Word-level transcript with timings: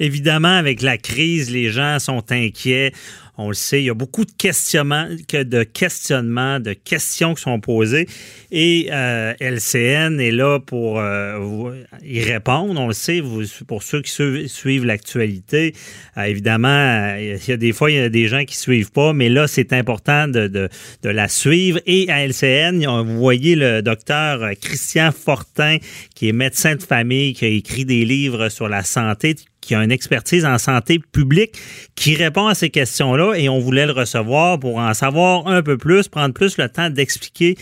Évidemment, 0.00 0.56
avec 0.56 0.82
la 0.82 0.98
crise, 0.98 1.50
les 1.50 1.70
gens 1.70 1.98
sont 1.98 2.32
inquiets. 2.32 2.92
On 3.36 3.48
le 3.48 3.54
sait, 3.54 3.82
il 3.82 3.86
y 3.86 3.90
a 3.90 3.94
beaucoup 3.94 4.24
de 4.24 4.30
questionnements, 4.30 5.08
de 5.08 5.62
questionnements, 5.64 6.60
de 6.60 6.72
questions 6.72 7.34
qui 7.34 7.42
sont 7.42 7.58
posées. 7.58 8.06
Et 8.52 8.88
euh, 8.92 9.34
LCN 9.40 10.20
est 10.20 10.30
là 10.30 10.60
pour 10.60 11.00
euh, 11.00 11.72
y 12.04 12.22
répondre. 12.22 12.80
On 12.80 12.86
le 12.86 12.94
sait, 12.94 13.22
pour 13.66 13.82
ceux 13.82 14.02
qui 14.02 14.48
suivent 14.48 14.84
l'actualité, 14.84 15.74
euh, 16.16 16.22
évidemment, 16.22 17.16
il 17.18 17.38
y 17.48 17.52
a 17.52 17.56
des 17.56 17.72
fois, 17.72 17.90
il 17.90 17.96
y 17.96 18.00
a 18.00 18.08
des 18.08 18.28
gens 18.28 18.44
qui 18.44 18.56
suivent 18.56 18.92
pas, 18.92 19.12
mais 19.12 19.28
là, 19.28 19.48
c'est 19.48 19.72
important 19.72 20.28
de, 20.28 20.46
de, 20.46 20.68
de, 21.02 21.08
la 21.08 21.26
suivre. 21.26 21.80
Et 21.86 22.08
à 22.10 22.24
LCN, 22.24 22.86
vous 23.02 23.18
voyez 23.18 23.56
le 23.56 23.82
docteur 23.82 24.48
Christian 24.60 25.10
Fortin, 25.10 25.78
qui 26.14 26.28
est 26.28 26.32
médecin 26.32 26.76
de 26.76 26.82
famille, 26.82 27.34
qui 27.34 27.44
a 27.44 27.48
écrit 27.48 27.84
des 27.84 28.04
livres 28.04 28.48
sur 28.48 28.68
la 28.68 28.84
santé, 28.84 29.34
qui 29.64 29.74
a 29.74 29.82
une 29.82 29.90
expertise 29.90 30.44
en 30.44 30.58
santé 30.58 30.98
publique, 30.98 31.56
qui 31.94 32.14
répond 32.14 32.46
à 32.46 32.54
ces 32.54 32.70
questions-là 32.70 33.23
et 33.32 33.48
on 33.48 33.58
voulait 33.58 33.86
le 33.86 33.92
recevoir 33.92 34.58
pour 34.58 34.78
en 34.78 34.92
savoir 34.92 35.46
un 35.46 35.62
peu 35.62 35.78
plus, 35.78 36.08
prendre 36.08 36.34
plus 36.34 36.58
le 36.58 36.68
temps 36.68 36.90
d'expliquer 36.90 37.56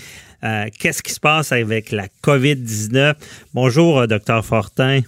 euh, 0.44 0.66
qu'est-ce 0.78 1.02
qui 1.02 1.12
se 1.12 1.20
passe 1.20 1.52
avec 1.52 1.92
la 1.92 2.08
COVID-19. 2.24 3.14
Bonjour, 3.54 4.00
euh, 4.00 4.06
docteur 4.06 4.44
Fortin. 4.44 5.00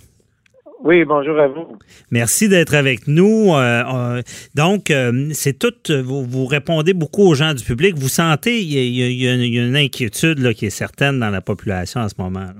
Oui, 0.84 1.04
bonjour 1.04 1.38
à 1.40 1.48
vous. 1.48 1.78
Merci 2.10 2.48
d'être 2.48 2.74
avec 2.74 3.08
nous. 3.08 3.54
Euh, 3.54 4.22
donc, 4.54 4.92
c'est 5.32 5.58
tout, 5.58 5.72
vous, 6.04 6.46
répondez 6.46 6.92
beaucoup 6.92 7.22
aux 7.22 7.34
gens 7.34 7.54
du 7.54 7.64
public. 7.64 7.96
Vous 7.96 8.10
sentez, 8.10 8.60
il 8.60 8.70
y 8.70 9.26
a, 9.26 9.34
une 9.34 9.76
inquiétude 9.76 10.40
là, 10.40 10.52
qui 10.52 10.66
est 10.66 10.70
certaine 10.70 11.18
dans 11.18 11.30
la 11.30 11.40
population 11.40 12.00
en 12.00 12.08
ce 12.08 12.14
moment. 12.18 12.50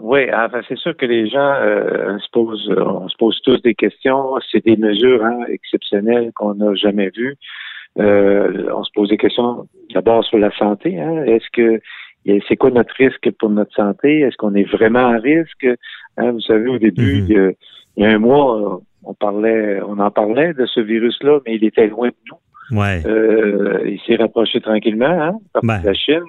Oui, 0.00 0.32
enfin, 0.32 0.60
c'est 0.68 0.78
sûr 0.78 0.96
que 0.96 1.06
les 1.06 1.28
gens 1.28 1.54
euh, 1.60 2.18
se 2.18 2.30
posent, 2.30 2.72
on 2.76 3.08
se 3.08 3.16
pose 3.16 3.40
tous 3.42 3.60
des 3.62 3.74
questions. 3.74 4.34
C'est 4.50 4.64
des 4.64 4.76
mesures 4.76 5.24
hein, 5.24 5.40
exceptionnelles 5.48 6.30
qu'on 6.34 6.54
n'a 6.54 6.74
jamais 6.74 7.10
vues. 7.10 7.36
Euh, 7.98 8.68
on 8.74 8.84
se 8.84 8.90
pose 8.94 9.08
des 9.08 9.16
questions 9.16 9.66
d'abord 9.92 10.24
sur 10.24 10.38
la 10.38 10.50
santé. 10.56 11.00
Hein. 11.00 11.24
Est-ce 11.24 11.48
que 11.52 11.80
c'est 12.48 12.56
quoi 12.56 12.70
notre 12.70 12.94
risque 12.94 13.30
pour 13.38 13.50
notre 13.50 13.74
santé? 13.74 14.20
Est-ce 14.20 14.36
qu'on 14.36 14.54
est 14.54 14.70
vraiment 14.70 15.08
à 15.08 15.18
risque? 15.18 15.66
Hein, 16.16 16.32
Vous 16.32 16.40
savez, 16.40 16.68
au 16.68 16.78
début, 16.78 17.22
mm-hmm. 17.22 17.54
il, 17.96 18.02
y 18.02 18.06
a, 18.06 18.10
un 18.10 18.18
mois, 18.18 18.80
on 19.02 19.14
parlait, 19.14 19.80
on 19.82 19.98
en 19.98 20.10
parlait 20.10 20.52
de 20.52 20.66
ce 20.66 20.80
virus-là, 20.80 21.40
mais 21.44 21.56
il 21.56 21.64
était 21.64 21.88
loin 21.88 22.08
de 22.08 22.14
nous. 22.30 22.78
Ouais. 22.78 23.02
Euh, 23.06 23.80
il 23.86 23.98
s'est 24.06 24.16
rapproché 24.16 24.60
tranquillement, 24.60 25.06
hein, 25.06 25.32
ben. 25.62 25.80
la 25.82 25.94
Chine 25.94 26.22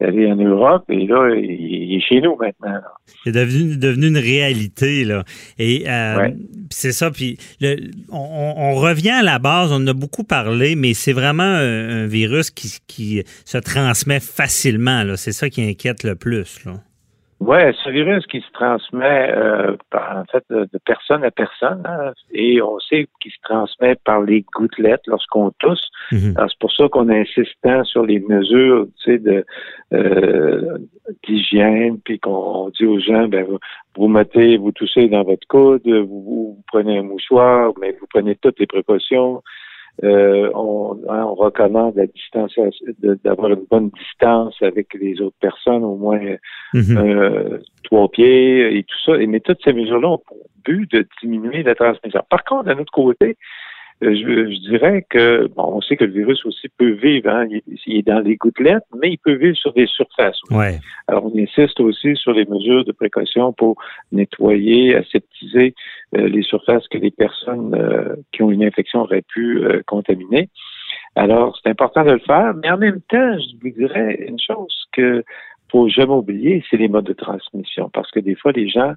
aller 0.00 0.30
en 0.30 0.36
Europe 0.36 0.84
et 0.88 1.06
là, 1.06 1.34
il 1.34 1.96
est 1.96 2.00
chez 2.00 2.20
nous 2.20 2.36
maintenant. 2.36 2.80
C'est 3.24 3.32
devenu, 3.32 3.76
devenu 3.76 4.08
une 4.08 4.18
réalité. 4.18 5.04
Là. 5.04 5.24
Et 5.58 5.84
euh, 5.88 6.30
c'est 6.70 6.92
ça. 6.92 7.10
Puis 7.10 7.38
on, 8.10 8.74
revient 8.74 9.10
à 9.10 9.22
la 9.22 9.38
base, 9.38 9.72
on 9.72 9.76
en 9.76 9.86
a 9.86 9.92
beaucoup 9.92 10.24
parlé, 10.24 10.76
mais 10.76 10.94
c'est 10.94 11.12
vraiment 11.12 11.42
un, 11.42 12.06
virus 12.06 12.50
qui, 12.50 12.78
qui, 12.86 13.22
se 13.44 13.58
transmet 13.58 14.20
facilement. 14.20 15.04
C'est 15.16 15.32
ça 15.32 15.48
qui 15.48 15.62
inquiète 15.62 16.02
le 16.02 16.16
plus. 16.16 16.64
Là. 16.64 16.74
Oui, 17.46 17.58
ce 17.84 17.90
virus 17.90 18.26
qui 18.26 18.40
se 18.40 18.50
transmet 18.52 19.30
euh, 19.36 19.76
en 19.92 20.24
fait 20.32 20.44
de, 20.48 20.66
personne 20.86 21.24
à 21.24 21.30
personne 21.30 21.82
hein, 21.84 22.12
et 22.32 22.62
on 22.62 22.78
sait 22.80 23.06
qu'il 23.20 23.32
se 23.32 23.36
transmet 23.42 23.96
par 24.04 24.22
les 24.22 24.46
gouttelettes 24.54 25.06
lorsqu'on 25.06 25.50
tousse. 25.58 25.90
Mhm. 26.10 26.34
C'est 26.36 26.58
pour 26.58 26.72
ça 26.72 26.88
qu'on 26.88 27.10
insiste 27.10 27.54
sur 27.84 28.06
les 28.06 28.20
mesures 28.20 28.86
tu 29.02 29.12
sais, 29.12 29.18
de 29.18 29.44
euh, 29.92 30.78
d'hygiène, 31.26 31.98
puis 32.02 32.18
qu'on 32.18 32.70
dit 32.70 32.86
aux 32.86 32.98
gens 32.98 33.28
ben 33.28 33.44
vous, 33.44 33.58
vous, 33.96 34.08
mettez, 34.08 34.56
vous 34.56 34.72
toussez 34.72 35.08
dans 35.08 35.22
votre 35.22 35.46
coude, 35.46 35.86
vous, 35.86 36.22
vous 36.22 36.62
prenez 36.68 36.98
un 36.98 37.02
mouchoir, 37.02 37.72
mais 37.78 37.94
vous 38.00 38.06
prenez 38.08 38.36
toutes 38.36 38.58
les 38.58 38.66
précautions. 38.66 39.42
Euh, 40.02 40.50
on, 40.54 40.98
hein, 41.08 41.24
on, 41.24 41.34
recommande 41.34 41.94
la 41.94 42.06
distance, 42.06 42.52
d'avoir 43.24 43.52
une 43.52 43.64
bonne 43.70 43.90
distance 43.90 44.56
avec 44.60 44.92
les 44.94 45.20
autres 45.20 45.36
personnes, 45.40 45.84
au 45.84 45.94
moins 45.94 46.20
mhm. 46.72 46.96
euh, 46.98 47.58
trois 47.84 48.08
pieds 48.08 48.76
et 48.76 48.82
tout 48.82 48.98
ça. 49.04 49.16
Et, 49.20 49.26
mais 49.26 49.40
toutes 49.40 49.62
ces 49.62 49.72
mesures-là 49.72 50.08
ont 50.08 50.18
pour 50.18 50.38
but 50.64 50.90
de 50.90 51.06
diminuer 51.22 51.62
la 51.62 51.74
transmission. 51.74 52.22
Par 52.28 52.42
contre, 52.44 52.64
d'un 52.64 52.78
autre 52.78 52.92
côté, 52.92 53.36
euh, 54.02 54.14
je, 54.14 54.68
dirais 54.68 55.04
que 55.08 55.46
bon, 55.54 55.76
on 55.76 55.80
sait 55.80 55.96
que 55.96 56.04
le 56.04 56.12
virus 56.12 56.44
aussi 56.44 56.68
peut 56.76 56.90
vivre, 56.90 57.30
hein, 57.30 57.46
il, 57.48 57.96
est 57.98 58.02
dans 58.02 58.18
les 58.18 58.36
gouttelettes, 58.36 58.84
mais 59.00 59.10
il 59.10 59.18
peut 59.18 59.34
vivre 59.34 59.56
sur 59.56 59.72
des 59.72 59.86
surfaces. 59.86 60.38
Ouais. 60.50 60.80
Alors 61.06 61.26
on 61.26 61.38
insiste 61.38 61.78
aussi 61.80 62.16
sur 62.16 62.32
les 62.32 62.44
mesures 62.44 62.84
de 62.84 62.92
précaution 62.92 63.52
pour 63.52 63.76
nettoyer, 64.10 64.96
aseptiser 64.96 65.74
euh, 66.16 66.28
les 66.28 66.42
surfaces 66.42 66.86
que 66.88 66.98
les 66.98 67.12
personnes 67.12 67.74
euh, 67.74 68.16
qui 68.32 68.42
ont 68.42 68.50
une 68.50 68.64
infection 68.64 69.02
auraient 69.02 69.22
pu 69.22 69.62
contaminer. 69.86 70.48
Alors 71.14 71.58
c'est 71.62 71.70
important 71.70 72.04
de 72.04 72.12
le 72.12 72.18
faire, 72.18 72.52
mais 72.54 72.70
en 72.70 72.78
même 72.78 73.00
temps, 73.08 73.38
je 73.38 73.56
vous 73.62 73.70
dirais 73.70 74.26
une 74.28 74.40
chose 74.40 74.74
que 74.92 75.22
faut 75.70 75.88
jamais 75.88 76.12
oublier, 76.12 76.64
c'est 76.70 76.76
les 76.76 76.88
modes 76.88 77.06
de 77.06 77.12
transmission, 77.12 77.90
parce 77.92 78.10
que 78.10 78.20
des 78.20 78.34
fois 78.34 78.52
les 78.52 78.68
gens 78.68 78.94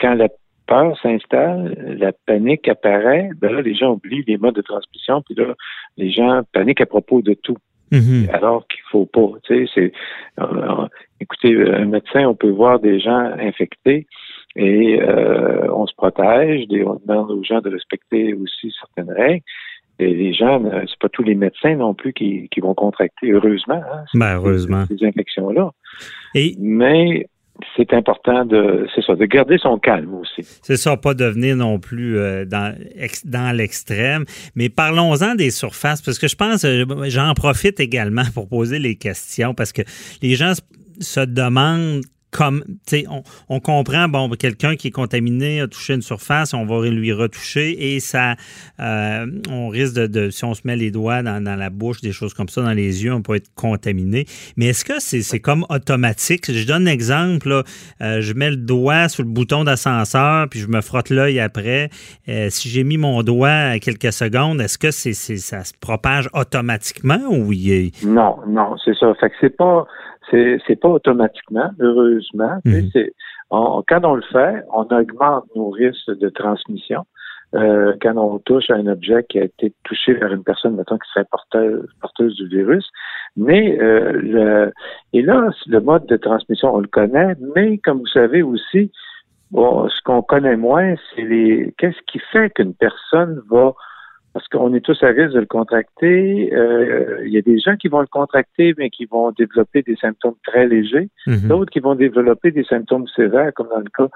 quand 0.00 0.14
la 0.14 0.28
peur 0.70 0.96
s'installe, 1.02 1.96
la 1.98 2.12
panique 2.12 2.68
apparaît, 2.68 3.28
ben 3.40 3.52
là, 3.52 3.60
les 3.60 3.74
gens 3.74 3.94
oublient 3.94 4.22
les 4.28 4.38
modes 4.38 4.54
de 4.54 4.62
transmission, 4.62 5.20
puis 5.20 5.34
là, 5.34 5.54
les 5.96 6.12
gens 6.12 6.42
paniquent 6.52 6.80
à 6.80 6.86
propos 6.86 7.22
de 7.22 7.34
tout. 7.34 7.56
Mhm. 7.90 8.28
Alors 8.32 8.68
qu'il 8.68 8.80
faut 8.92 9.06
pas, 9.06 9.32
tu 9.42 9.66
sais, 9.66 9.72
c'est, 9.74 9.92
euh, 10.40 10.86
écoutez, 11.18 11.60
un 11.60 11.86
médecin, 11.86 12.24
on 12.24 12.36
peut 12.36 12.50
voir 12.50 12.78
des 12.78 13.00
gens 13.00 13.32
infectés 13.40 14.06
et 14.54 15.02
euh, 15.02 15.66
on 15.74 15.88
se 15.88 15.94
protège, 15.96 16.66
on 16.86 17.00
demande 17.04 17.32
aux 17.32 17.42
gens 17.42 17.60
de 17.60 17.70
respecter 17.70 18.32
aussi 18.34 18.72
certaines 18.78 19.12
règles. 19.12 19.42
Et 19.98 20.14
les 20.14 20.32
gens, 20.32 20.64
euh, 20.64 20.82
c'est 20.86 20.98
pas 21.00 21.08
tous 21.08 21.24
les 21.24 21.34
médecins 21.34 21.74
non 21.74 21.94
plus 21.94 22.12
qui, 22.12 22.48
vont 22.62 22.74
contracter, 22.74 23.32
heureusement, 23.32 23.82
hein, 23.92 24.04
ben, 24.14 24.36
heureusement. 24.36 24.84
ces 24.86 25.04
infections-là. 25.04 25.72
Et... 26.36 26.54
Mais 26.60 27.26
c'est 27.76 27.92
important 27.92 28.44
de, 28.44 28.86
c'est 28.94 29.04
ça, 29.04 29.14
de 29.14 29.24
garder 29.24 29.58
son 29.58 29.78
calme 29.78 30.14
aussi. 30.14 30.42
C'est 30.62 30.76
ça, 30.76 30.96
pas 30.96 31.14
devenir 31.14 31.56
non 31.56 31.78
plus 31.78 32.18
euh, 32.18 32.44
dans, 32.44 32.74
dans 33.24 33.56
l'extrême. 33.56 34.24
Mais 34.54 34.68
parlons-en 34.68 35.34
des 35.34 35.50
surfaces, 35.50 36.02
parce 36.02 36.18
que 36.18 36.28
je 36.28 36.36
pense, 36.36 36.64
euh, 36.64 36.84
j'en 37.08 37.34
profite 37.34 37.80
également 37.80 38.24
pour 38.34 38.48
poser 38.48 38.78
les 38.78 38.96
questions, 38.96 39.54
parce 39.54 39.72
que 39.72 39.82
les 40.22 40.34
gens 40.34 40.52
se 41.00 41.20
demandent 41.20 42.02
comme, 42.30 42.64
on, 43.08 43.22
on 43.48 43.60
comprend, 43.60 44.08
bon, 44.08 44.28
quelqu'un 44.30 44.76
qui 44.76 44.88
est 44.88 44.92
contaminé 44.92 45.60
a 45.60 45.68
touché 45.68 45.94
une 45.94 46.02
surface, 46.02 46.54
on 46.54 46.64
va 46.64 46.88
lui 46.88 47.12
retoucher 47.12 47.94
et 47.94 48.00
ça, 48.00 48.34
euh, 48.80 49.26
on 49.50 49.68
risque 49.68 49.94
de, 49.94 50.30
si 50.30 50.44
on 50.44 50.54
se 50.54 50.62
met 50.64 50.76
les 50.76 50.90
doigts 50.90 51.22
dans, 51.22 51.40
la 51.40 51.70
bouche, 51.70 52.00
des 52.00 52.12
choses 52.12 52.34
comme 52.34 52.48
ça, 52.48 52.62
dans 52.62 52.72
les 52.72 53.04
yeux, 53.04 53.12
on 53.12 53.22
peut 53.22 53.36
être 53.36 53.52
contaminé. 53.54 54.26
Mais 54.56 54.66
est-ce 54.66 54.84
que 54.84 54.98
c'est 54.98 55.40
comme 55.40 55.64
automatique? 55.68 56.50
Je 56.50 56.66
donne 56.66 56.86
un 56.88 56.90
exemple, 56.90 57.62
euh, 58.00 58.20
je 58.20 58.34
mets 58.34 58.50
le 58.50 58.56
doigt 58.56 59.08
sur 59.08 59.22
le 59.22 59.28
bouton 59.28 59.64
d'ascenseur, 59.64 60.48
puis 60.48 60.60
je 60.60 60.68
me 60.68 60.80
frotte 60.80 61.10
l'œil 61.10 61.40
après. 61.40 61.90
Euh, 62.28 62.48
si 62.50 62.68
j'ai 62.68 62.84
mis 62.84 62.96
mon 62.96 63.22
doigt 63.22 63.78
quelques 63.80 64.12
secondes, 64.12 64.60
est-ce 64.60 64.78
que 64.78 64.90
c'est 64.90 65.12
ça 65.12 65.64
se 65.64 65.72
propage 65.78 66.28
automatiquement 66.32 67.20
ou 67.30 67.52
il 67.52 67.72
est... 67.72 68.04
Non, 68.04 68.38
non, 68.46 68.76
c'est 68.84 68.94
ça. 68.96 69.12
Fait 69.20 69.30
que 69.30 69.36
c'est 69.40 69.56
pas 69.56 69.86
c'est 70.30 70.80
pas 70.80 70.88
automatiquement, 70.88 71.70
heureusement. 71.80 72.58
Mhm. 72.64 72.90
quand 73.50 74.04
on 74.04 74.14
le 74.14 74.22
fait, 74.32 74.62
on 74.72 74.82
augmente 74.82 75.44
nos 75.56 75.70
risques 75.70 76.18
de 76.18 76.28
transmission. 76.28 77.04
Euh, 77.54 77.94
quand 78.00 78.16
on 78.16 78.38
touche 78.38 78.70
à 78.70 78.74
un 78.74 78.86
objet 78.86 79.24
qui 79.28 79.40
a 79.40 79.44
été 79.44 79.72
touché 79.82 80.14
par 80.14 80.32
une 80.32 80.44
personne, 80.44 80.76
mettons, 80.76 80.98
qui 80.98 81.10
serait 81.12 81.26
porteuse, 81.28 81.88
porteuse 82.00 82.36
du 82.36 82.46
virus. 82.46 82.88
Mais 83.36 83.76
euh, 83.80 84.12
le, 84.12 84.72
et 85.12 85.22
là, 85.22 85.50
le 85.66 85.80
mode 85.80 86.06
de 86.06 86.16
transmission, 86.16 86.72
on 86.74 86.78
le 86.78 86.86
connaît, 86.86 87.34
mais 87.56 87.78
comme 87.78 87.98
vous 87.98 88.06
savez 88.06 88.42
aussi, 88.42 88.92
bon, 89.50 89.88
ce 89.88 90.00
qu'on 90.04 90.22
connaît 90.22 90.56
moins, 90.56 90.94
c'est 91.14 91.22
les 91.22 91.74
qu'est-ce 91.76 92.00
qui 92.06 92.20
fait 92.32 92.50
qu'une 92.50 92.74
personne 92.74 93.42
va 93.50 93.74
parce 94.32 94.46
qu'on 94.48 94.72
est 94.74 94.80
tous 94.80 95.02
à 95.02 95.08
risque 95.08 95.34
de 95.34 95.40
le 95.40 95.46
contracter. 95.46 96.54
Euh, 96.54 97.22
il 97.24 97.32
y 97.32 97.38
a 97.38 97.42
des 97.42 97.58
gens 97.58 97.76
qui 97.76 97.88
vont 97.88 98.00
le 98.00 98.06
contracter, 98.06 98.74
mais 98.78 98.90
qui 98.90 99.04
vont 99.06 99.32
développer 99.32 99.82
des 99.82 99.96
symptômes 99.96 100.36
très 100.46 100.68
légers. 100.68 101.08
Mhm. 101.26 101.48
D'autres 101.48 101.70
qui 101.70 101.80
vont 101.80 101.96
développer 101.96 102.52
des 102.52 102.64
symptômes 102.64 103.08
sévères, 103.08 103.52
comme 103.54 103.68
dans 103.68 103.78
le 103.78 103.90
cas 103.96 104.08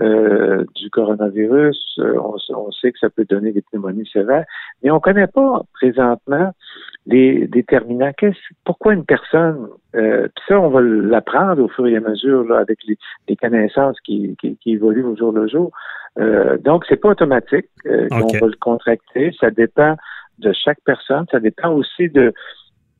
euh, 0.00 0.64
du 0.74 0.90
coronavirus. 0.90 1.98
Euh, 2.00 2.18
on, 2.50 2.70
sait 2.72 2.92
que 2.92 2.98
ça 2.98 3.08
peut 3.08 3.24
donner 3.28 3.52
des 3.52 3.62
pneumonies 3.62 4.08
sévères, 4.12 4.44
mais 4.82 4.90
on 4.90 4.96
ne 4.96 5.00
connaît 5.00 5.26
pas 5.26 5.62
présentement 5.72 6.52
les 7.06 7.46
déterminants. 7.48 8.12
pourquoi 8.64 8.94
une 8.94 9.04
personne, 9.04 9.68
euh, 9.94 10.28
ça, 10.46 10.60
on 10.60 10.68
va 10.68 10.80
l'apprendre 10.80 11.62
au 11.62 11.68
fur 11.68 11.86
et 11.86 11.96
à 11.96 12.00
mesure 12.00 12.44
là, 12.44 12.58
avec 12.58 12.78
les, 12.86 12.96
les 13.28 13.36
connaissances 13.36 14.00
qui, 14.00 14.36
qui, 14.40 14.56
qui, 14.56 14.72
évoluent 14.72 15.04
au 15.04 15.16
jour 15.16 15.32
le 15.32 15.48
jour. 15.48 15.72
Euh, 16.18 16.58
donc, 16.58 16.84
c'est 16.88 16.96
pas 16.96 17.10
automatique 17.10 17.66
euh, 17.86 18.08
qu'on 18.08 18.38
va 18.38 18.46
le 18.46 18.58
contracter. 18.60 19.32
Ça 19.40 19.50
dépend 19.50 19.96
de 20.38 20.52
chaque 20.52 20.78
personne. 20.84 21.24
Ça 21.30 21.40
dépend 21.40 21.72
aussi 21.72 22.08
de 22.08 22.32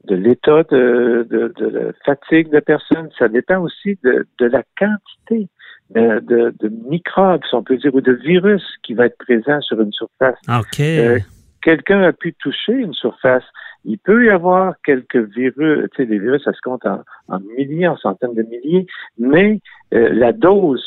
de 0.07 0.17
l'état 0.17 0.65
de, 0.65 1.25
de, 1.31 1.53
de, 1.57 1.95
fatigue 2.05 2.51
de 2.51 2.59
personne. 2.59 3.09
Ça 3.17 3.29
dépend 3.29 3.61
aussi 3.61 3.97
de, 4.03 4.27
de 4.41 4.47
la 4.47 4.65
quantité 4.77 5.49
de, 5.95 6.69
microbes, 6.89 7.43
si 7.49 7.55
on 7.55 7.63
peut 7.63 7.77
dire, 7.77 7.95
ou 7.95 8.01
de 8.01 8.13
virus 8.13 8.65
qui 8.83 8.95
va 8.95 9.07
être 9.07 9.19
présent 9.19 9.61
sur 9.61 9.81
une 9.81 9.93
surface. 9.93 10.39
OK. 10.49 10.83
Quelqu'un 11.63 12.03
a 12.03 12.13
pu 12.13 12.35
toucher 12.35 12.73
une 12.73 12.95
surface. 12.95 13.45
Il 13.85 13.99
peut 13.99 14.27
y 14.27 14.31
avoir 14.31 14.75
quelques 14.85 15.17
virus, 15.17 15.89
tu 15.91 15.97
sais, 15.97 16.05
les 16.05 16.19
virus, 16.19 16.43
ça 16.45 16.53
se 16.53 16.61
compte 16.61 16.85
en, 16.87 17.41
milliers, 17.57 17.89
en 17.89 17.97
centaines 17.97 18.35
de 18.35 18.43
milliers, 18.43 18.87
mais 19.19 19.61
la 19.91 20.33
dose 20.33 20.85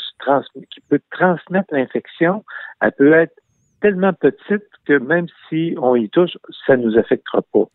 qui 0.71 0.81
peut 0.89 0.99
transmettre 1.11 1.73
l'infection, 1.73 2.43
elle 2.81 2.91
peut 2.93 3.13
être 3.13 3.35
tellement 3.81 4.13
petite 4.13 4.63
que 4.85 4.97
même 4.97 5.27
si 5.47 5.75
on 5.79 5.95
y 5.95 6.09
touche, 6.09 6.37
ça 6.65 6.75
ne 6.77 6.85
nous 6.85 6.97
affectera 6.97 7.41
pas. 7.53 7.65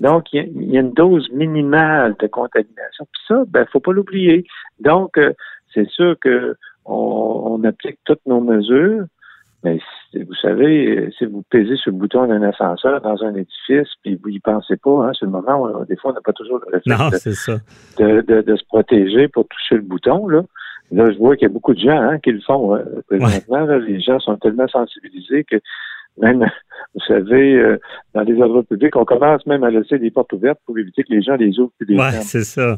Donc, 0.00 0.32
il 0.32 0.72
y, 0.72 0.76
a 0.76 0.80
une 0.80 0.92
dose 0.92 1.30
minimale 1.30 2.16
de 2.18 2.26
contamination. 2.26 3.06
Puis 3.12 3.22
ça, 3.28 3.44
ben, 3.48 3.66
faut 3.70 3.80
pas 3.80 3.92
l'oublier. 3.92 4.44
Donc, 4.80 5.18
euh, 5.18 5.32
c'est 5.74 5.88
sûr 5.88 6.16
que 6.20 6.56
on, 6.84 7.62
applique 7.64 7.98
toutes 8.04 8.24
nos 8.26 8.40
mesures, 8.40 9.04
mais 9.64 9.78
vous 10.14 10.34
savez, 10.34 11.08
si 11.16 11.24
vous 11.24 11.42
pesez 11.50 11.76
sur 11.76 11.92
le 11.92 11.98
bouton 11.98 12.26
d'un 12.26 12.42
ascenseur 12.42 13.00
dans 13.00 13.22
un 13.22 13.34
édifice, 13.34 13.88
puis 14.02 14.18
vous 14.22 14.28
y 14.28 14.40
pensez 14.40 14.76
pas, 14.76 15.06
hein, 15.06 15.12
sur 15.12 15.26
le 15.26 15.32
moment, 15.32 15.62
où, 15.62 15.84
des 15.84 15.96
fois, 15.96 16.10
on 16.10 16.14
n'a 16.14 16.20
pas 16.20 16.32
toujours 16.32 16.60
le 16.66 16.78
réflexe 16.78 17.48
de, 17.98 18.20
de, 18.20 18.42
de, 18.42 18.56
se 18.56 18.64
protéger 18.64 19.28
pour 19.28 19.46
toucher 19.48 19.76
le 19.76 19.82
bouton, 19.82 20.28
là. 20.28 20.42
Là, 20.92 21.10
je 21.10 21.16
vois 21.16 21.36
qu'il 21.36 21.48
y 21.48 21.50
a 21.50 21.52
beaucoup 21.52 21.72
de 21.72 21.80
gens 21.80 21.98
hein, 21.98 22.18
qui 22.18 22.32
le 22.32 22.40
font 22.40 22.76
euh, 22.76 22.84
présentement. 23.08 23.64
les 23.64 24.00
gens 24.00 24.20
sont 24.20 24.36
tellement 24.36 24.68
sensibilisés 24.68 25.44
que 25.44 25.56
même, 26.20 26.40
vous 26.94 27.00
savez, 27.06 27.54
euh, 27.54 27.78
dans 28.14 28.22
les 28.22 28.34
endroits 28.42 28.62
publics, 28.62 28.94
on 28.96 29.06
commence 29.06 29.46
même 29.46 29.64
à 29.64 29.70
laisser 29.70 29.98
des 29.98 30.10
portes 30.10 30.32
ouvertes 30.34 30.58
pour 30.66 30.78
éviter 30.78 31.02
que 31.02 31.12
les 31.12 31.22
gens 31.22 31.36
les 31.36 31.58
ouvrent. 31.58 31.72
Oui, 31.88 31.96
c'est 32.20 32.44
ça. 32.44 32.76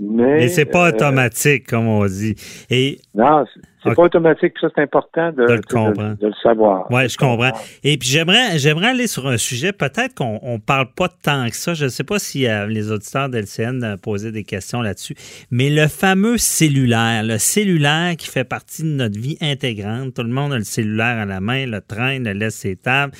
Mais, 0.00 0.36
Mais 0.36 0.48
c'est 0.48 0.64
pas 0.64 0.86
euh, 0.86 0.92
automatique, 0.94 1.66
comme 1.66 1.88
on 1.88 2.06
dit. 2.06 2.36
Et 2.70 2.98
non, 3.14 3.44
c'est 3.86 3.94
pas 3.94 4.02
automatique, 4.02 4.54
ça 4.60 4.68
c'est 4.74 4.82
important 4.82 5.32
de, 5.32 5.44
le 5.44 6.32
savoir. 6.42 6.86
Oui, 6.90 7.08
je 7.08 7.16
comprends. 7.16 7.52
Et 7.84 7.96
puis 7.96 8.08
j'aimerais 8.08 8.58
j'aimerais 8.58 8.88
aller 8.88 9.06
sur 9.06 9.26
un 9.26 9.36
sujet, 9.36 9.72
peut-être 9.72 10.14
qu'on 10.14 10.40
ne 10.42 10.58
parle 10.58 10.88
pas 10.94 11.08
tant 11.08 11.48
que 11.48 11.56
ça. 11.56 11.74
Je 11.74 11.84
ne 11.84 11.90
sais 11.90 12.04
pas 12.04 12.18
si 12.18 12.46
euh, 12.46 12.66
les 12.66 12.90
auditeurs 12.90 13.28
d'LCN 13.28 13.96
posaient 13.96 14.32
des 14.32 14.44
questions 14.44 14.82
là-dessus, 14.82 15.14
mais 15.50 15.70
le 15.70 15.88
fameux 15.88 16.38
cellulaire, 16.38 17.22
le 17.22 17.38
cellulaire 17.38 18.16
qui 18.16 18.28
fait 18.28 18.44
partie 18.44 18.82
de 18.82 18.88
notre 18.88 19.18
vie 19.18 19.36
intégrante. 19.40 20.14
Tout 20.14 20.22
le 20.22 20.28
monde 20.28 20.52
a 20.52 20.58
le 20.58 20.64
cellulaire 20.64 21.18
à 21.18 21.24
la 21.24 21.40
main, 21.40 21.66
le 21.66 21.80
train, 21.80 22.18
le 22.18 22.32
laisse 22.32 22.56
ses 22.56 22.76
tables. 22.76 23.12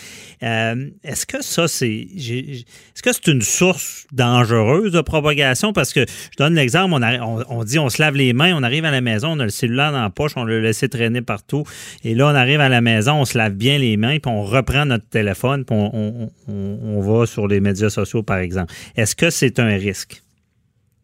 Euh, 0.43 0.87
est-ce 1.05 1.27
que 1.27 1.43
ça, 1.43 1.69
c'est 1.69 2.07
est-ce 2.17 3.03
que 3.03 3.13
c'est 3.13 3.29
une 3.29 3.43
source 3.43 4.07
dangereuse 4.13 4.93
de 4.93 5.01
propagation? 5.01 5.73
Parce 5.73 5.93
que 5.93 6.01
je 6.01 6.37
donne 6.39 6.55
l'exemple, 6.55 6.95
on, 6.95 7.43
on, 7.49 7.65
dit 7.65 7.79
on 7.79 7.89
se 7.89 8.01
lave 8.01 8.17
les 8.17 8.33
mains, 8.33 8.55
on 8.57 8.63
arrive 8.63 8.85
à 8.85 8.91
la 8.91 9.01
maison, 9.01 9.33
on 9.33 9.41
a 9.41 9.45
le 9.45 9.51
cellulaire 9.51 9.93
dans 9.93 10.03
la 10.03 10.11
poche, 10.11 10.33
on 10.37 10.45
le 10.45 10.56
le 10.56 10.62
laisser 10.62 10.88
traîner 10.88 11.23
partout. 11.23 11.64
Et 12.05 12.14
là, 12.14 12.26
on 12.26 12.35
arrive 12.35 12.61
à 12.61 12.69
la 12.69 12.81
maison, 12.81 13.14
on 13.20 13.25
se 13.25 13.37
lave 13.38 13.55
bien 13.55 13.79
les 13.79 13.97
mains, 13.97 14.19
puis 14.19 14.31
on 14.31 14.43
reprend 14.43 14.85
notre 14.85 15.08
téléphone, 15.08 15.64
puis 15.64 15.76
on, 15.76 17.00
va 17.00 17.26
sur 17.26 17.47
les 17.47 17.61
médias 17.61 17.91
sociaux, 17.91 18.23
par 18.23 18.38
exemple. 18.38 18.73
Est-ce 18.97 19.14
que 19.14 19.31
c'est 19.31 19.58
un 19.58 19.76
risque? 19.76 20.23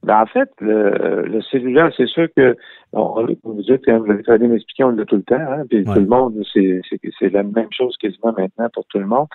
Ben, 0.05 0.21
en 0.21 0.27
fait, 0.27 0.51
le, 0.61 1.41
cellulaire, 1.51 1.93
c'est 1.97 2.09
sûr 2.09 2.27
que 2.37 2.57
vous 2.93 3.63
dites, 3.63 3.89
vous 3.89 4.31
avez 4.31 4.49
m'expliquer, 4.49 4.85
on 4.85 4.91
l'a 4.91 5.05
tout 5.05 5.17
le 5.17 5.23
temps, 5.23 5.37
hein, 5.37 5.63
puis 5.69 5.85
tout 5.85 5.93
le 5.95 6.07
monde, 6.07 6.43
c'est 6.53 7.33
la 7.33 7.43
même 7.43 7.69
chose 7.71 7.97
quasiment 7.99 8.35
maintenant 8.37 8.69
pour 8.73 8.85
tout 8.87 8.99
le 8.99 9.07
monde. 9.07 9.29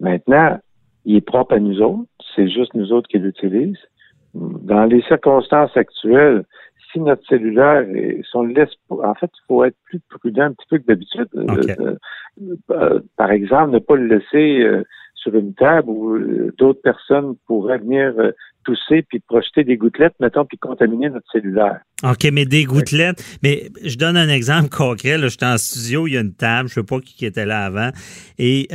Maintenant, 0.00 0.58
il 1.04 1.16
est 1.16 1.20
propre 1.20 1.54
à 1.54 1.58
nous 1.58 1.80
autres, 1.80 2.08
c'est 2.34 2.48
juste 2.48 2.74
nous 2.74 2.92
autres 2.92 3.08
qui 3.08 3.18
l'utilisent. 3.18 3.76
Dans 4.34 4.84
les 4.84 5.02
circonstances 5.02 5.76
actuelles, 5.76 6.44
si 6.92 7.00
notre 7.00 7.26
cellulaire, 7.26 7.84
si 7.86 8.36
on 8.36 8.42
le 8.42 8.54
laisse, 8.54 8.70
en 8.90 9.14
fait, 9.14 9.30
il 9.34 9.46
faut 9.48 9.64
être 9.64 9.76
plus 9.84 10.00
prudent 10.08 10.44
un 10.44 10.52
petit 10.52 10.66
peu 10.68 10.78
que 10.78 10.86
d'habitude. 10.86 11.28
Euh, 11.36 11.96
euh, 12.70 13.00
par 13.16 13.30
exemple, 13.30 13.72
ne 13.72 13.78
pas 13.78 13.96
le 13.96 14.06
laisser 14.06 14.60
euh, 14.62 14.84
sur 15.14 15.34
une 15.34 15.54
table 15.54 15.88
où 15.88 16.18
d'autres 16.58 16.82
personnes 16.82 17.36
pourraient 17.46 17.78
venir 17.78 18.12
tousser 18.64 19.02
puis 19.02 19.20
projeter 19.20 19.62
des 19.62 19.76
gouttelettes, 19.76 20.14
mettons, 20.18 20.44
puis 20.44 20.58
contaminer 20.58 21.10
notre 21.10 21.30
cellulaire. 21.30 21.80
OK, 22.02 22.28
mais 22.32 22.44
des 22.44 22.64
gouttelettes. 22.64 23.22
Mais 23.42 23.70
je 23.84 23.96
donne 23.96 24.16
un 24.16 24.28
exemple 24.28 24.68
concret. 24.68 25.18
Là, 25.18 25.28
j'étais 25.28 25.46
en 25.46 25.58
studio, 25.58 26.08
il 26.08 26.14
y 26.14 26.16
a 26.16 26.20
une 26.20 26.34
table, 26.34 26.68
je 26.68 26.80
ne 26.80 26.84
sais 26.84 26.86
pas 26.86 27.00
qui 27.00 27.24
était 27.24 27.46
là 27.46 27.64
avant, 27.64 27.90
et 28.38 28.66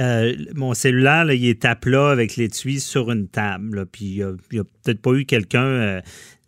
mon 0.56 0.74
cellulaire, 0.74 1.26
là, 1.26 1.34
il 1.34 1.46
est 1.48 1.66
à 1.66 1.76
plat 1.76 2.12
avec 2.12 2.38
l'étui 2.38 2.80
sur 2.80 3.12
une 3.12 3.28
table. 3.28 3.86
puis 3.92 4.06
il 4.06 4.38
n'y 4.54 4.60
a, 4.60 4.64
peut-être 4.64 5.02
pas 5.02 5.12
eu 5.12 5.26
quelqu'un 5.26 6.02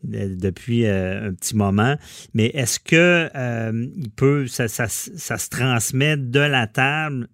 depuis 0.04 0.86
euh, 0.86 1.30
un 1.30 1.34
petit 1.34 1.56
moment. 1.56 1.96
Mais 2.34 2.48
est-ce 2.48 2.80
que 2.80 3.30
euh, 3.36 3.72
il 3.98 4.10
peut, 4.12 4.48
ça, 4.48 4.68
se 4.68 5.50
transmet 5.50 6.18
de 6.18 6.40
la 6.40 6.68
table 6.68 7.28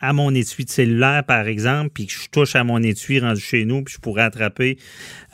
à 0.00 0.14
mon 0.14 0.30
étui 0.30 0.64
de 0.64 0.70
cellulaire, 0.70 1.22
par 1.26 1.46
exemple, 1.46 1.90
puis 1.92 2.06
que 2.06 2.12
je 2.12 2.30
touche 2.30 2.56
à 2.56 2.64
mon 2.64 2.78
étui 2.78 3.20
rendu 3.20 3.40
chez 3.40 3.66
nous, 3.66 3.82
puis 3.84 3.94
je 3.94 4.00
pourrais 4.00 4.22
attraper 4.22 4.78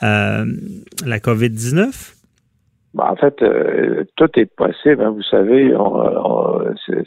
euh, 0.03 0.45
la 1.05 1.19
COVID-19? 1.19 2.15
Ben, 2.93 3.05
en 3.05 3.15
fait, 3.15 3.41
tout 4.17 4.29
est 4.37 4.53
possible. 4.53 5.01
Hein, 5.01 5.11
vous 5.11 5.21
savez, 5.21 5.73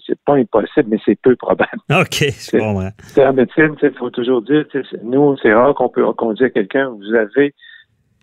c'est 0.06 0.18
pas 0.24 0.36
impossible, 0.36 0.88
mais 0.88 0.98
c'est 1.04 1.20
peu 1.20 1.36
probable. 1.36 1.78
OK, 1.90 2.24
c'est 2.30 2.58
bon. 2.58 2.80
En 3.18 3.32
médecine, 3.34 3.74
il 3.82 3.92
faut 3.98 4.08
toujours 4.08 4.40
dire, 4.40 4.64
nous, 5.02 5.36
c'est 5.42 5.52
rare 5.52 5.74
qu'on 5.74 5.90
peut 5.90 6.10
qu'on 6.14 6.32
dise 6.32 6.44
à 6.44 6.50
quelqu'un, 6.50 6.88
vous 6.88 7.14
avez 7.14 7.54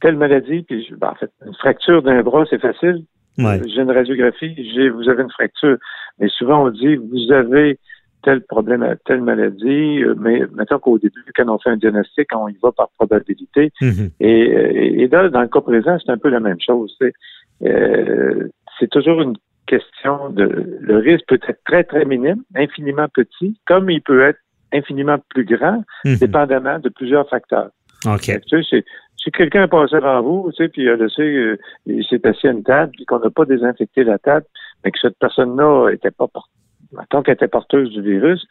telle 0.02 0.18
maladie, 0.18 0.64
puis 0.64 0.92
ben, 0.98 1.10
en 1.10 1.16
fait, 1.16 1.32
une 1.46 1.54
fracture 1.56 2.02
d'un 2.02 2.22
bras, 2.22 2.44
c'est 2.50 2.62
facile. 2.62 3.06
J'ai 3.38 3.82
une 3.82 3.92
radiographie, 3.92 4.56
j'ai, 4.74 4.90
vous 4.90 5.10
avez 5.10 5.24
une 5.24 5.32
fracture. 5.32 5.78
Mais 6.20 6.28
souvent, 6.30 6.66
on 6.66 6.70
dit, 6.70 6.96
vous 6.96 7.32
avez 7.32 7.80
tel 8.24 8.42
problème, 8.42 8.96
telle 9.06 9.22
maladie, 9.22 10.04
euh, 10.04 10.14
mais 10.20 10.42
maintenant 10.54 10.80
qu'au 10.80 11.00
début, 11.00 11.24
quand 11.36 11.48
on 11.48 11.58
fait 11.58 11.72
un 11.72 11.78
diagnostic, 11.78 12.28
on 12.36 12.48
y 12.50 12.58
va 12.62 12.72
par 12.72 12.90
probabilité. 12.90 13.72
Mm-hmm. 13.82 14.12
et, 14.20 15.02
et, 15.02 15.08
là, 15.08 15.30
dans 15.30 15.42
le 15.42 15.48
cas 15.48 15.62
présent, 15.62 15.98
c'est 16.04 16.12
un 16.12 16.18
peu 16.18 16.30
la 16.30 16.40
même 16.40 16.60
chose. 16.60 16.96
C'est, 17.00 17.14
euh, 17.64 18.50
c'est 18.80 18.90
toujours 18.90 19.22
une 19.22 19.38
question 19.66 20.30
de... 20.30 20.44
Le 20.82 20.98
risque 20.98 21.26
peut 21.28 21.40
être 21.48 21.64
très, 21.66 21.84
très 21.84 22.06
minime, 22.06 22.44
infiniment 22.56 23.08
petit, 23.12 23.60
comme 23.66 23.90
il 23.90 24.02
peut 24.02 24.22
être 24.22 24.40
infiniment 24.72 25.18
plus 25.30 25.46
grand, 25.46 25.84
mm-hmm. 26.06 26.20
dépendamment 26.20 26.80
de 26.80 26.90
plusieurs 26.90 27.28
facteurs. 27.28 27.72
OK. 28.06 28.32
Tu 28.48 28.64
sais, 28.64 28.84
si 29.22 29.32
quelqu'un 29.32 29.64
est 29.64 29.68
passé 29.68 29.96
avant 29.96 30.22
vous, 30.22 30.52
tu 30.52 30.64
sais, 30.64 30.70
puis 30.70 30.84
il 30.84 30.90
a 30.90 30.96
laissé, 30.96 31.22
euh, 31.22 31.60
il 31.86 32.04
s'est 32.06 32.26
assis 32.28 32.48
à 32.48 32.52
une 32.52 32.64
table, 32.64 32.92
puis 32.96 33.06
qu'on 33.06 33.20
n'a 33.20 33.30
pas 33.30 33.46
désinfecté 33.46 34.04
la 34.04 34.18
table, 34.18 34.46
mais 34.84 34.92
que 34.92 35.00
cette 35.00 35.18
personne-là 35.20 35.90
était 35.92 36.12
pas 36.12 36.28
tant 37.10 37.22
qu'elle 37.22 37.36
était 37.36 37.48
porteuse 37.48 37.90
du 37.92 38.02
virus, 38.02 38.46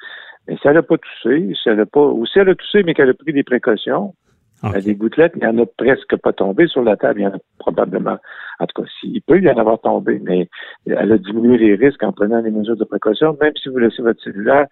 mais 0.46 0.56
si 0.56 0.66
elle 0.66 0.74
n'a 0.74 0.82
pas 0.82 0.96
toussé, 0.96 1.52
si 1.60 1.68
elle 1.68 1.76
n'a 1.76 1.86
pas, 1.86 2.00
ou 2.00 2.24
si 2.26 2.38
elle 2.38 2.48
a 2.48 2.54
toussé, 2.54 2.82
mais 2.82 2.94
qu'elle 2.94 3.10
a 3.10 3.14
pris 3.14 3.32
des 3.32 3.42
précautions, 3.42 4.14
okay. 4.62 4.76
a 4.76 4.80
des 4.80 4.94
gouttelettes, 4.94 5.32
il 5.36 5.42
n'y 5.42 5.46
en 5.46 5.58
a 5.62 5.66
presque 5.66 6.16
pas 6.16 6.32
tombé 6.32 6.66
sur 6.66 6.82
la 6.82 6.96
table, 6.96 7.20
il 7.20 7.24
y 7.24 7.26
en 7.26 7.34
a 7.34 7.38
probablement, 7.58 8.18
en 8.58 8.66
tout 8.66 8.82
cas, 8.82 8.88
s'il 9.00 9.20
peut 9.22 9.40
y 9.40 9.50
en 9.50 9.58
avoir 9.58 9.80
tombé, 9.80 10.20
mais 10.22 10.48
elle 10.86 11.12
a 11.12 11.18
diminué 11.18 11.58
les 11.58 11.74
risques 11.74 12.02
en 12.02 12.12
prenant 12.12 12.42
des 12.42 12.50
mesures 12.50 12.76
de 12.76 12.84
précaution, 12.84 13.36
même 13.40 13.52
si 13.60 13.68
vous 13.68 13.78
laissez 13.78 14.02
votre 14.02 14.22
cellulaire 14.22 14.66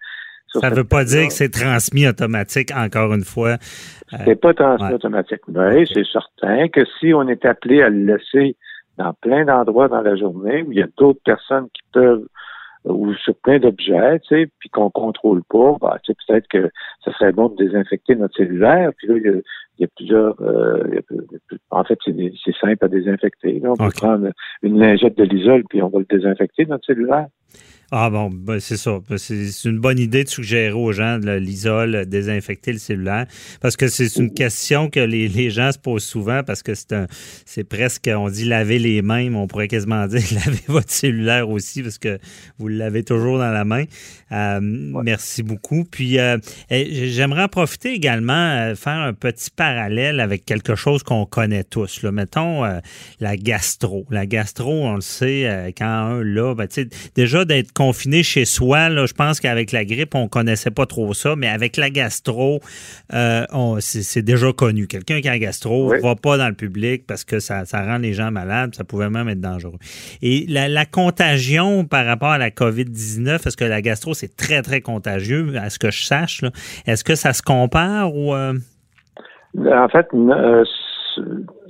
ça 0.53 0.69
ne 0.69 0.75
veut 0.75 0.83
pas 0.83 1.03
dire 1.03 1.27
que 1.27 1.33
c'est 1.33 1.49
transmis 1.49 2.07
automatique, 2.07 2.71
encore 2.75 3.13
une 3.13 3.23
fois. 3.23 3.57
C'est 4.25 4.39
pas 4.39 4.53
transmis 4.53 4.93
automatique. 4.93 5.41
Mais 5.47 5.85
c'est 5.85 6.05
certain 6.05 6.67
que 6.69 6.81
si 6.99 7.13
on 7.13 7.27
est 7.27 7.45
appelé 7.45 7.81
à 7.81 7.89
le 7.89 8.05
laisser 8.05 8.55
dans 8.97 9.13
plein 9.13 9.45
d'endroits 9.45 9.87
dans 9.87 10.01
la 10.01 10.15
journée 10.15 10.63
où 10.63 10.71
il 10.71 10.79
y 10.79 10.81
a 10.81 10.87
d'autres 10.97 11.21
personnes 11.23 11.67
qui 11.73 11.81
peuvent 11.93 12.25
ou 12.85 13.13
sur 13.13 13.35
plein 13.35 13.59
d'objets, 13.59 14.19
tu 14.21 14.27
sais, 14.29 14.49
puis 14.59 14.69
qu'on 14.69 14.89
contrôle 14.89 15.43
pas, 15.43 15.75
bah, 15.81 15.97
tu 16.03 16.11
sais, 16.11 16.17
peut-être 16.27 16.47
que 16.47 16.71
ça 17.03 17.11
serait 17.13 17.33
bon 17.33 17.49
de 17.49 17.57
désinfecter 17.57 18.15
notre 18.15 18.35
cellulaire. 18.35 18.91
Puis 18.97 19.07
là, 19.07 19.15
il 19.17 19.43
y 19.79 19.83
a, 19.83 19.87
plusieurs. 19.95 20.41
Euh, 20.41 21.01
en 21.69 21.83
fait, 21.83 21.99
c'est 22.05 22.55
simple 22.55 22.85
à 22.85 22.87
désinfecter. 22.87 23.61
on 23.65 23.75
peut 23.75 23.89
prendre 23.95 24.29
une 24.63 24.79
lingette 24.79 25.17
de 25.17 25.23
l'isole 25.23 25.63
puis 25.69 25.81
on 25.81 25.89
va 25.89 25.99
le 25.99 26.05
désinfecter 26.09 26.65
notre 26.65 26.85
cellulaire. 26.85 27.27
Ah 27.91 28.11
bon, 28.11 28.29
ben 28.29 28.59
c'est 28.59 28.77
ça. 28.77 28.99
Ben, 29.09 29.17
c'est 29.17 29.65
une 29.65 29.79
bonne 29.79 29.97
idée 29.97 30.23
de 30.23 30.29
suggérer 30.29 30.73
aux 30.73 30.91
gens 30.91 31.17
de 31.17 31.31
l'isole, 31.31 32.05
désinfecter 32.05 32.71
le 32.71 32.77
cellulaire, 32.77 33.25
parce 33.61 33.77
que 33.77 33.87
c'est 33.87 34.15
une 34.17 34.31
question 34.31 34.91
que 34.91 34.99
les, 34.99 35.27
les, 35.27 35.49
gens 35.49 35.71
se 35.71 35.79
posent 35.79 36.03
souvent, 36.03 36.43
parce 36.43 36.61
que 36.61 36.75
c'est 36.75 36.93
c'est 37.45 37.63
presque, 37.63 38.07
on 38.13 38.29
dit 38.29 38.45
laver 38.45 38.77
les 38.77 39.01
mains, 39.01 39.31
mais 39.31 39.37
on 39.37 39.47
pourrait 39.47 39.67
quasiment 39.67 40.05
dire 40.07 40.21
laver 40.33 40.61
votre 40.67 40.91
cellulaire 40.91 41.49
aussi, 41.49 41.81
parce 41.81 41.97
que 41.97 42.19
vous 42.59 42.67
l'avez 42.67 43.03
toujours 43.03 43.39
dans 43.39 43.51
la 43.51 43.65
main. 43.65 43.85
Euh, 44.31 44.59
merci 44.61 45.43
beaucoup. 45.43 45.85
Puis 45.85 46.19
euh, 46.19 46.37
j'aimerais 46.69 47.43
en 47.43 47.47
profiter 47.47 47.93
également, 47.93 48.33
euh, 48.33 48.75
faire 48.75 48.99
un 48.99 49.13
petit 49.13 49.49
parallèle 49.49 50.19
avec 50.19 50.45
quelque 50.45 50.75
chose 50.75 51.03
qu'on 51.03 51.25
connaît 51.25 51.63
tous. 51.63 52.03
Là. 52.03 52.11
Mettons 52.11 52.63
la 53.19 53.37
gastro. 53.37 54.05
La 54.09 54.25
gastro, 54.25 54.71
on 54.71 54.95
le 54.95 55.01
sait, 55.01 55.73
quand 55.77 55.85
un 55.85 56.23
là, 56.23 56.53
ben, 56.53 56.67
déjà 57.15 57.45
d'être 57.45 57.73
confiné 57.79 58.23
chez 58.23 58.43
soi. 58.43 58.89
Là, 58.89 59.05
je 59.05 59.13
pense 59.13 59.39
qu'avec 59.39 59.71
la 59.71 59.85
grippe, 59.85 60.13
on 60.13 60.27
connaissait 60.27 60.69
pas 60.69 60.85
trop 60.85 61.13
ça, 61.13 61.37
mais 61.37 61.47
avec 61.47 61.77
la 61.77 61.89
gastro, 61.89 62.59
euh, 63.13 63.45
c'est 63.79 64.21
déjà 64.21 64.51
connu. 64.51 64.85
Quelqu'un 64.85 65.21
qui 65.21 65.29
a 65.29 65.39
gastro 65.39 65.93
ne 65.93 66.01
va 66.01 66.15
pas 66.15 66.37
dans 66.37 66.49
le 66.49 66.55
public 66.55 67.07
parce 67.07 67.23
que 67.23 67.39
ça, 67.39 67.63
ça, 67.63 67.81
rend 67.85 67.97
les 67.99 68.11
gens 68.11 68.31
malades, 68.31 68.75
ça 68.75 68.83
pouvait 68.83 69.09
même 69.09 69.29
être 69.29 69.39
dangereux. 69.39 69.79
Et 70.21 70.45
la, 70.49 70.85
contagion 70.85 71.85
par 71.85 72.05
rapport 72.05 72.31
à 72.31 72.37
la 72.37 72.49
COVID-19, 72.49 73.47
est-ce 73.47 73.55
que 73.55 73.63
la 73.63 73.81
gastro, 73.81 74.13
c'est 74.13 74.35
très, 74.35 74.61
très 74.61 74.81
contagieux, 74.81 75.53
à 75.55 75.69
ce 75.69 75.79
que 75.79 75.89
je 75.89 76.03
sache? 76.03 76.41
Est-ce 76.85 77.05
que 77.05 77.15
ça 77.15 77.31
se 77.31 77.41
compare 77.41 78.13
ou... 78.13 78.33
Euh? 78.33 78.55
En 79.57 79.87
fait, 79.87 80.07
euh, 80.13 80.65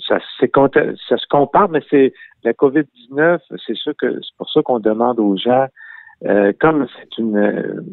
ça, 0.07 0.17
ça 0.39 1.17
se 1.17 1.27
compare, 1.29 1.69
mais 1.69 1.81
c'est 1.91 2.13
la 2.43 2.53
COVID-19, 2.53 3.37
c'est 3.67 3.75
sûr 3.75 3.93
que 3.95 4.11
c'est 4.11 4.37
pour 4.37 4.49
ça 4.49 4.61
qu'on 4.63 4.79
demande 4.79 5.19
aux 5.19 5.37
gens, 5.37 5.67
euh, 6.25 6.51
comme 6.59 6.87
c'est 6.97 7.17
une, 7.17 7.83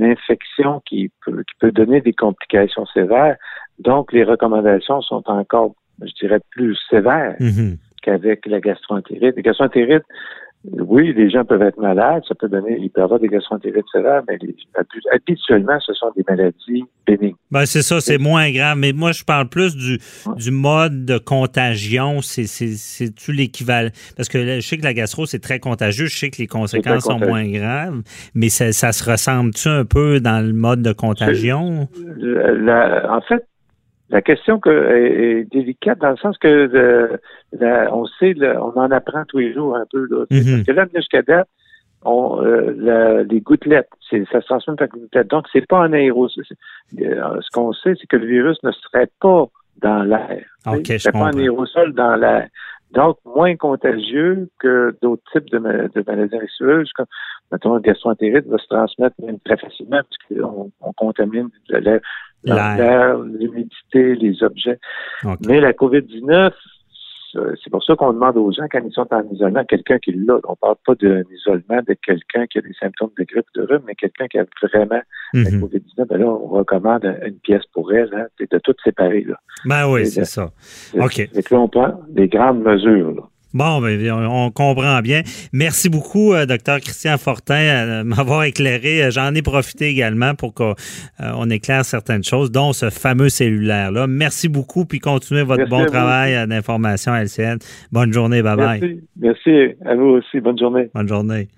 infection 0.00 0.80
qui 0.86 1.10
peut, 1.24 1.42
qui 1.42 1.54
peut 1.60 1.72
donner 1.72 2.00
des 2.00 2.12
complications 2.12 2.86
sévères, 2.86 3.36
donc 3.78 4.12
les 4.12 4.24
recommandations 4.24 5.02
sont 5.02 5.22
encore, 5.26 5.74
je 6.00 6.12
dirais, 6.20 6.40
plus 6.50 6.78
sévères 6.88 7.36
mm-hmm. 7.38 7.76
qu'avec 8.02 8.46
la 8.46 8.60
gastroentérite. 8.60 9.36
La 9.36 9.42
gastroentérite, 9.42 10.04
oui, 10.72 11.12
les 11.14 11.30
gens 11.30 11.44
peuvent 11.44 11.62
être 11.62 11.78
malades, 11.78 12.22
ça 12.26 12.34
peut 12.34 12.48
donner, 12.48 12.78
il 12.80 12.90
peut 12.90 13.02
avoir 13.02 13.20
des 13.20 13.28
gastroentérites 13.28 13.84
sévères, 13.92 14.22
mais 14.28 14.38
habituellement, 15.12 15.78
ce 15.80 15.92
sont 15.94 16.10
des 16.16 16.24
maladies 16.28 16.84
bénignes. 17.06 17.34
Ben, 17.50 17.66
c'est 17.66 17.82
ça, 17.82 18.00
c'est 18.00 18.18
moins 18.18 18.50
grave. 18.50 18.76
Mais 18.78 18.92
moi, 18.92 19.12
je 19.12 19.24
parle 19.24 19.48
plus 19.48 19.76
du, 19.76 19.98
du 20.36 20.50
mode 20.50 21.04
de 21.04 21.18
contagion. 21.18 22.20
C'est-tu 22.22 23.32
l'équivalent? 23.32 23.90
Parce 24.16 24.28
que 24.28 24.60
je 24.60 24.66
sais 24.66 24.78
que 24.78 24.84
la 24.84 24.94
gastro, 24.94 25.26
c'est 25.26 25.40
très 25.40 25.60
contagieux. 25.60 26.06
Je 26.06 26.16
sais 26.16 26.30
que 26.30 26.38
les 26.38 26.46
conséquences 26.46 27.04
sont 27.04 27.18
moins 27.18 27.48
graves, 27.48 28.02
mais 28.34 28.48
ça, 28.48 28.72
ça 28.72 28.92
se 28.92 29.08
ressemble-tu 29.08 29.68
un 29.68 29.84
peu 29.84 30.20
dans 30.20 30.44
le 30.44 30.52
mode 30.52 30.82
de 30.82 30.92
contagion? 30.92 31.88
en 33.08 33.20
fait, 33.28 33.46
la 34.10 34.22
question 34.22 34.60
que, 34.60 34.70
est, 34.70 35.44
délicate 35.50 35.98
dans 35.98 36.10
le 36.10 36.16
sens 36.16 36.38
que 36.38 36.48
euh, 36.48 37.88
on 37.90 38.06
sait, 38.06 38.34
on 38.56 38.78
en 38.78 38.90
apprend 38.90 39.24
tous 39.26 39.38
les 39.38 39.52
jours 39.52 39.76
un 39.76 39.84
peu. 39.90 40.06
Là, 40.08 40.24
mm-hmm. 40.30 40.54
Parce 40.54 40.66
que 40.66 40.72
là, 40.72 40.86
jusqu'à 40.94 41.22
date, 41.22 41.48
on, 42.04 42.40
euh, 42.42 43.24
les 43.28 43.40
gouttelettes, 43.40 43.90
ça 44.10 44.40
se 44.40 44.46
transmet 44.46 44.76
par 44.76 44.88
gouttelettes. 44.88 45.28
Donc, 45.28 45.46
c'est 45.52 45.66
pas 45.66 45.78
un 45.78 45.92
aérosol. 45.92 46.44
Euh, 47.00 47.40
ce 47.40 47.50
qu'on 47.52 47.72
sait, 47.72 47.94
c'est 48.00 48.06
que 48.06 48.16
le 48.16 48.26
virus 48.26 48.62
ne 48.62 48.70
serait 48.70 49.10
pas 49.20 49.46
dans 49.82 50.02
l'air. 50.04 50.44
Okay, 50.66 50.98
c'est 50.98 51.12
pas 51.12 51.26
un 51.26 51.38
aérosol 51.38 51.92
dans 51.92 52.14
l'air. 52.16 52.48
Donc, 52.92 53.18
moins 53.24 53.56
contagieux 53.56 54.48
que 54.58 54.96
d'autres 55.02 55.22
types 55.32 55.50
de, 55.50 55.58
de 55.58 56.04
maladies 56.06 56.36
infectieuses, 56.36 56.92
comme, 56.92 57.06
mettons, 57.52 57.74
le 57.74 57.80
gastroentérite 57.80 58.46
va 58.46 58.58
se 58.58 58.66
transmettre 58.68 59.16
même 59.22 59.38
très 59.40 59.56
facilement 59.56 60.00
parce 60.02 60.40
qu'on 60.40 60.70
on 60.80 60.92
contamine 60.92 61.48
l'air 61.68 62.00
l'air, 62.44 63.18
l'humidité, 63.18 64.14
les 64.14 64.42
objets. 64.42 64.78
Mais 65.46 65.60
la 65.60 65.72
COVID-19, 65.72 66.52
c'est 67.62 67.70
pour 67.70 67.82
ça 67.84 67.94
qu'on 67.96 68.12
demande 68.12 68.36
aux 68.36 68.52
gens, 68.52 68.64
quand 68.70 68.80
ils 68.84 68.92
sont 68.92 69.06
en 69.12 69.22
isolement, 69.30 69.64
quelqu'un 69.64 69.98
qui 69.98 70.12
l'a. 70.12 70.38
On 70.44 70.52
ne 70.52 70.56
parle 70.56 70.76
pas 70.84 70.94
d'un 70.94 71.22
isolement 71.32 71.82
de 71.86 71.94
quelqu'un 72.04 72.46
qui 72.46 72.58
a 72.58 72.60
des 72.60 72.74
symptômes 72.80 73.10
de 73.18 73.24
grippe, 73.24 73.46
de 73.54 73.62
rhume, 73.62 73.82
mais 73.86 73.94
quelqu'un 73.94 74.26
qui 74.28 74.38
a 74.38 74.44
vraiment 74.62 75.00
la 75.32 75.50
mhm. 75.50 75.62
COVID-19. 75.62 76.06
Ben 76.08 76.18
là, 76.18 76.26
on 76.26 76.46
recommande 76.48 77.04
une 77.24 77.38
pièce 77.38 77.64
pour 77.72 77.92
elle, 77.92 78.10
hein, 78.14 78.26
de 78.38 78.58
tout 78.58 78.74
séparer. 78.84 79.22
Là. 79.22 79.36
Ben 79.64 79.90
oui, 79.90 80.06
c'est 80.06 80.24
ça. 80.24 80.50
OK. 80.94 81.18
Et 81.18 81.42
puis, 81.44 81.54
on 81.54 81.68
prend 81.68 82.00
des 82.08 82.28
grandes 82.28 82.62
mesures. 82.62 83.12
Là. 83.12 83.22
Bon, 83.56 83.80
ben, 83.80 84.12
on 84.12 84.50
comprend 84.50 85.00
bien. 85.00 85.22
Merci 85.50 85.88
beaucoup, 85.88 86.34
euh, 86.34 86.44
docteur 86.44 86.78
Christian 86.78 87.16
Fortin, 87.16 88.02
de 88.02 88.02
m'avoir 88.02 88.44
éclairé. 88.44 89.02
Euh, 89.02 89.10
j'en 89.10 89.34
ai 89.34 89.40
profité 89.40 89.86
également 89.86 90.34
pour 90.34 90.52
qu'on 90.52 90.74
euh, 91.20 91.48
éclaire 91.48 91.86
certaines 91.86 92.22
choses, 92.22 92.52
dont 92.52 92.74
ce 92.74 92.90
fameux 92.90 93.30
cellulaire-là. 93.30 94.06
Merci 94.08 94.50
beaucoup, 94.50 94.84
puis 94.84 94.98
continuez 94.98 95.42
votre 95.42 95.66
bon 95.70 95.86
travail 95.86 96.46
d'information 96.46 97.12
à 97.12 97.22
LCN. 97.22 97.56
Bonne 97.92 98.12
journée, 98.12 98.42
bye-bye. 98.42 98.80
Merci. 98.80 99.00
Merci 99.16 99.74
à 99.86 99.94
vous 99.94 100.18
aussi. 100.18 100.40
Bonne 100.40 100.58
journée. 100.58 100.90
Bonne 100.94 101.08
journée. 101.08 101.48